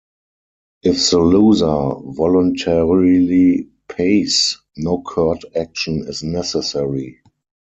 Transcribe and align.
If 0.81 1.11
the 1.11 1.19
loser 1.19 1.67
voluntarily 2.15 3.69
pays, 3.87 4.57
no 4.75 4.99
court 5.03 5.43
action 5.55 6.05
is 6.07 6.23
necessary. 6.23 7.19